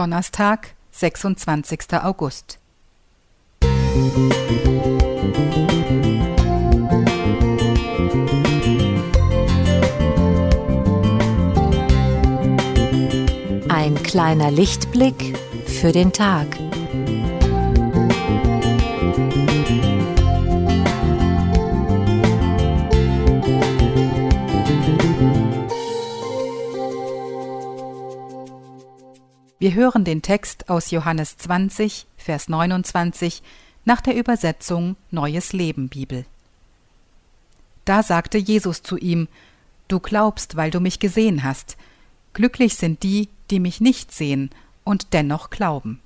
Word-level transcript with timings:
Donnerstag, 0.00 0.76
26. 0.92 1.92
August. 2.02 2.58
Ein 13.68 14.02
kleiner 14.02 14.50
Lichtblick 14.50 15.36
für 15.66 15.92
den 15.92 16.14
Tag. 16.14 16.46
Wir 29.60 29.74
hören 29.74 30.04
den 30.06 30.22
Text 30.22 30.70
aus 30.70 30.90
Johannes 30.90 31.36
20, 31.36 32.06
Vers 32.16 32.48
29 32.48 33.42
nach 33.84 34.00
der 34.00 34.16
Übersetzung 34.16 34.96
Neues 35.10 35.52
Leben 35.52 35.90
Bibel. 35.90 36.24
Da 37.84 38.02
sagte 38.02 38.38
Jesus 38.38 38.82
zu 38.82 38.96
ihm, 38.96 39.28
Du 39.86 40.00
glaubst, 40.00 40.56
weil 40.56 40.70
du 40.70 40.80
mich 40.80 40.98
gesehen 40.98 41.44
hast. 41.44 41.76
Glücklich 42.32 42.76
sind 42.76 43.02
die, 43.02 43.28
die 43.50 43.60
mich 43.60 43.82
nicht 43.82 44.14
sehen 44.14 44.48
und 44.82 45.12
dennoch 45.12 45.50
glauben. 45.50 46.00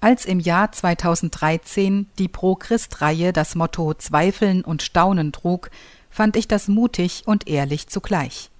Als 0.00 0.26
im 0.26 0.38
Jahr 0.38 0.70
2013 0.70 2.06
die 2.20 2.28
Pro-Christ-Reihe 2.28 3.32
das 3.32 3.56
Motto 3.56 3.92
Zweifeln 3.94 4.62
und 4.62 4.82
Staunen 4.82 5.32
trug, 5.32 5.72
fand 6.10 6.36
ich 6.36 6.46
das 6.46 6.68
mutig 6.68 7.24
und 7.26 7.48
ehrlich 7.48 7.88
zugleich. 7.88 8.50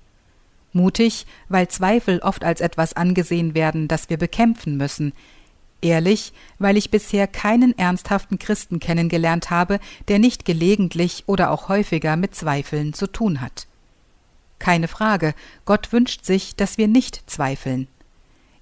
Mutig, 0.73 1.27
weil 1.48 1.69
Zweifel 1.69 2.20
oft 2.20 2.45
als 2.45 2.60
etwas 2.60 2.95
angesehen 2.95 3.55
werden, 3.55 3.88
das 3.88 4.11
wir 4.11 4.16
bekämpfen 4.16 4.77
müssen. 4.77 5.12
Ehrlich, 5.83 6.33
weil 6.59 6.77
ich 6.77 6.91
bisher 6.91 7.27
keinen 7.27 7.77
ernsthaften 7.78 8.39
Christen 8.39 8.81
kennengelernt 8.81 9.50
habe, 9.50 9.81
der 10.09 10.19
nicht 10.19 10.44
gelegentlich 10.44 11.25
oder 11.27 11.50
auch 11.50 11.69
häufiger 11.69 12.17
mit 12.17 12.34
Zweifeln 12.34 12.92
zu 12.92 13.06
tun 13.06 13.41
hat. 13.41 13.67
Keine 14.59 14.89
Frage, 14.89 15.34
Gott 15.64 15.92
wünscht 15.92 16.25
sich, 16.25 16.55
dass 16.55 16.77
wir 16.77 16.87
nicht 16.87 17.28
zweifeln. 17.31 17.89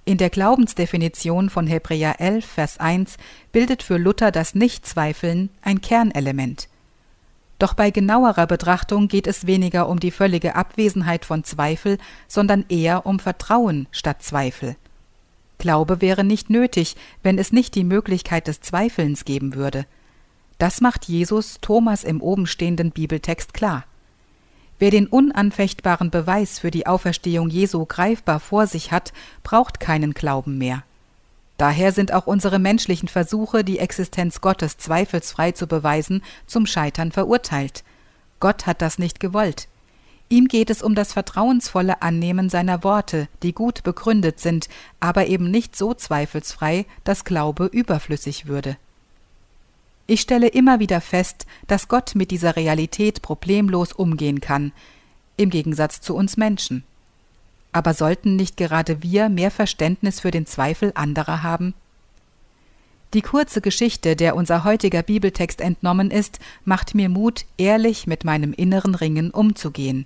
In 0.04 0.16
der 0.16 0.30
Glaubensdefinition 0.30 1.50
von 1.50 1.66
Hebräer 1.66 2.20
11, 2.20 2.46
Vers 2.46 2.78
1 2.78 3.16
bildet 3.52 3.82
für 3.82 3.98
Luther 3.98 4.30
das 4.30 4.54
Nichtzweifeln 4.54 5.50
ein 5.60 5.82
Kernelement. 5.82 6.68
Doch 7.58 7.74
bei 7.74 7.90
genauerer 7.90 8.46
Betrachtung 8.46 9.08
geht 9.08 9.26
es 9.26 9.46
weniger 9.46 9.88
um 9.88 9.98
die 9.98 10.12
völlige 10.12 10.54
Abwesenheit 10.54 11.24
von 11.24 11.42
Zweifel, 11.42 11.98
sondern 12.28 12.64
eher 12.68 13.04
um 13.04 13.18
Vertrauen 13.18 13.88
statt 13.90 14.22
Zweifel. 14.22 14.76
Glaube 15.58 16.00
wäre 16.00 16.22
nicht 16.22 16.50
nötig, 16.50 16.94
wenn 17.24 17.36
es 17.36 17.52
nicht 17.52 17.74
die 17.74 17.84
Möglichkeit 17.84 18.46
des 18.46 18.60
Zweifelns 18.60 19.24
geben 19.24 19.54
würde. 19.54 19.86
Das 20.58 20.80
macht 20.80 21.06
Jesus 21.06 21.58
Thomas 21.60 22.04
im 22.04 22.20
obenstehenden 22.20 22.92
Bibeltext 22.92 23.54
klar. 23.54 23.84
Wer 24.78 24.92
den 24.92 25.08
unanfechtbaren 25.08 26.10
Beweis 26.10 26.60
für 26.60 26.70
die 26.70 26.86
Auferstehung 26.86 27.48
Jesu 27.48 27.84
greifbar 27.84 28.38
vor 28.38 28.68
sich 28.68 28.92
hat, 28.92 29.12
braucht 29.42 29.80
keinen 29.80 30.14
Glauben 30.14 30.58
mehr. 30.58 30.84
Daher 31.58 31.90
sind 31.92 32.14
auch 32.14 32.26
unsere 32.26 32.60
menschlichen 32.60 33.08
Versuche, 33.08 33.64
die 33.64 33.80
Existenz 33.80 34.40
Gottes 34.40 34.78
zweifelsfrei 34.78 35.52
zu 35.52 35.66
beweisen, 35.66 36.22
zum 36.46 36.66
Scheitern 36.66 37.12
verurteilt. 37.12 37.82
Gott 38.40 38.66
hat 38.66 38.80
das 38.80 38.98
nicht 38.98 39.18
gewollt. 39.18 39.68
Ihm 40.30 40.46
geht 40.46 40.70
es 40.70 40.82
um 40.82 40.94
das 40.94 41.12
vertrauensvolle 41.12 42.00
Annehmen 42.00 42.48
seiner 42.48 42.84
Worte, 42.84 43.28
die 43.42 43.52
gut 43.52 43.82
begründet 43.82 44.38
sind, 44.38 44.68
aber 45.00 45.26
eben 45.26 45.50
nicht 45.50 45.74
so 45.74 45.94
zweifelsfrei, 45.94 46.86
dass 47.02 47.24
Glaube 47.24 47.66
überflüssig 47.66 48.46
würde. 48.46 48.76
Ich 50.06 50.20
stelle 50.20 50.48
immer 50.48 50.78
wieder 50.78 51.00
fest, 51.00 51.44
dass 51.66 51.88
Gott 51.88 52.14
mit 52.14 52.30
dieser 52.30 52.56
Realität 52.56 53.20
problemlos 53.20 53.92
umgehen 53.92 54.40
kann, 54.40 54.72
im 55.36 55.50
Gegensatz 55.50 56.00
zu 56.00 56.14
uns 56.14 56.36
Menschen. 56.36 56.84
Aber 57.72 57.94
sollten 57.94 58.36
nicht 58.36 58.56
gerade 58.56 59.02
wir 59.02 59.28
mehr 59.28 59.50
Verständnis 59.50 60.20
für 60.20 60.30
den 60.30 60.46
Zweifel 60.46 60.92
anderer 60.94 61.42
haben? 61.42 61.74
Die 63.14 63.22
kurze 63.22 63.60
Geschichte, 63.60 64.16
der 64.16 64.36
unser 64.36 64.64
heutiger 64.64 65.02
Bibeltext 65.02 65.60
entnommen 65.60 66.10
ist, 66.10 66.40
macht 66.64 66.94
mir 66.94 67.08
Mut, 67.08 67.46
ehrlich 67.56 68.06
mit 68.06 68.24
meinem 68.24 68.52
inneren 68.52 68.94
Ringen 68.94 69.30
umzugehen. 69.30 70.04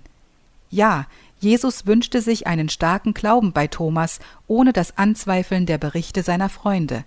Ja, 0.69 1.05
Jesus 1.39 1.85
wünschte 1.85 2.21
sich 2.21 2.47
einen 2.47 2.69
starken 2.69 3.13
Glauben 3.13 3.51
bei 3.51 3.67
Thomas, 3.67 4.19
ohne 4.47 4.71
das 4.71 4.97
Anzweifeln 4.97 5.65
der 5.65 5.77
Berichte 5.77 6.23
seiner 6.23 6.47
Freunde. 6.47 7.03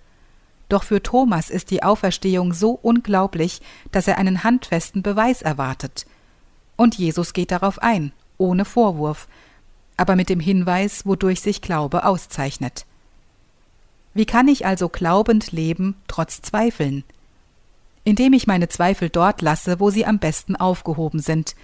Doch 0.69 0.83
für 0.83 1.01
Thomas 1.01 1.49
ist 1.49 1.71
die 1.71 1.81
Auferstehung 1.81 2.53
so 2.53 2.77
unglaublich, 2.81 3.61
dass 3.91 4.07
er 4.07 4.19
einen 4.19 4.43
handfesten 4.43 5.01
Beweis 5.01 5.41
erwartet. 5.41 6.05
Und 6.75 6.95
Jesus 6.95 7.33
geht 7.33 7.49
darauf 7.49 7.79
ein, 7.81 8.11
ohne 8.37 8.65
Vorwurf, 8.65 9.27
aber 9.97 10.15
mit 10.15 10.29
dem 10.29 10.39
Hinweis, 10.39 11.05
wodurch 11.05 11.41
sich 11.41 11.61
Glaube 11.61 12.05
auszeichnet. 12.05 12.85
Wie 14.13 14.25
kann 14.25 14.47
ich 14.47 14.65
also 14.65 14.89
glaubend 14.89 15.51
leben, 15.51 15.95
trotz 16.07 16.41
Zweifeln? 16.41 17.03
Indem 18.03 18.33
ich 18.33 18.47
meine 18.47 18.69
Zweifel 18.69 19.09
dort 19.09 19.41
lasse, 19.41 19.79
wo 19.79 19.89
sie 19.89 20.05
am 20.05 20.19
besten 20.19 20.55
aufgehoben 20.55 21.19
sind, 21.19 21.55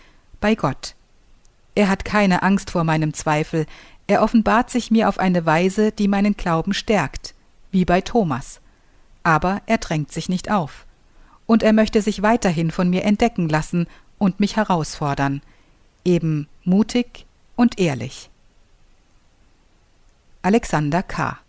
bei 0.42 0.56
Gott. 0.56 0.96
Er 1.76 1.90
hat 1.90 2.06
keine 2.06 2.44
Angst 2.44 2.70
vor 2.70 2.84
meinem 2.84 3.14
Zweifel, 3.14 3.66
er 4.08 4.22
offenbart 4.22 4.70
sich 4.70 4.92
mir 4.92 5.08
auf 5.08 5.18
eine 5.18 5.46
Weise, 5.46 5.92
die 5.92 6.08
meinen 6.08 6.36
Glauben 6.36 6.74
stärkt, 6.74 7.34
wie 7.72 7.86
bei 7.86 8.02
Thomas. 8.02 8.60
Aber 9.24 9.62
er 9.66 9.78
drängt 9.78 10.12
sich 10.12 10.28
nicht 10.28 10.52
auf. 10.52 10.86
Und 11.46 11.64
er 11.64 11.74
möchte 11.74 12.02
sich 12.02 12.22
weiterhin 12.22 12.72
von 12.72 12.90
mir 12.90 13.04
entdecken 13.04 13.48
lassen 13.48 13.88
und 14.18 14.40
mich 14.40 14.58
herausfordern, 14.58 15.42
eben 16.04 16.48
mutig, 16.64 17.26
und 17.56 17.80
ehrlich. 17.80 18.30
Alexander 20.42 21.04
K. 21.04 21.40